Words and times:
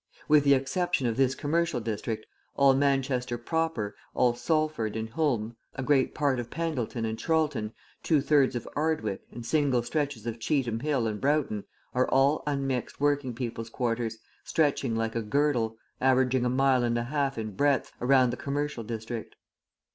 With 0.27 0.45
the 0.45 0.55
exception 0.55 1.05
of 1.05 1.15
this 1.15 1.35
commercial 1.35 1.79
district, 1.79 2.25
all 2.55 2.73
Manchester 2.73 3.37
proper, 3.37 3.95
all 4.15 4.33
Salford 4.33 4.95
and 4.95 5.11
Hulme, 5.11 5.55
a 5.75 5.83
great 5.83 6.15
part 6.15 6.39
of 6.39 6.49
Pendleton 6.49 7.05
and 7.05 7.19
Chorlton, 7.19 7.71
two 8.01 8.19
thirds 8.19 8.55
of 8.55 8.67
Ardwick, 8.75 9.21
and 9.31 9.45
single 9.45 9.83
stretches 9.83 10.25
of 10.25 10.39
Cheetham 10.39 10.79
Hill 10.79 11.05
and 11.05 11.21
Broughton 11.21 11.65
are 11.93 12.07
all 12.07 12.41
unmixed 12.47 12.99
working 12.99 13.35
people's 13.35 13.69
quarters, 13.69 14.17
stretching 14.43 14.95
like 14.95 15.15
a 15.15 15.21
girdle, 15.21 15.77
averaging 16.01 16.45
a 16.45 16.49
mile 16.49 16.83
and 16.83 16.97
a 16.97 17.03
half 17.03 17.37
in 17.37 17.51
breadth, 17.51 17.91
around 18.01 18.31
the 18.31 18.37
commercial 18.37 18.83
district. 18.83 19.35